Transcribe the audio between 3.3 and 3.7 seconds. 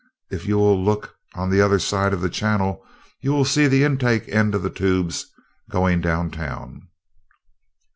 will see